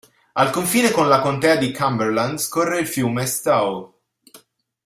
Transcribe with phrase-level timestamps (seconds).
[0.43, 3.93] Al confine con la contea di Cumberland scorre il fiume Stow.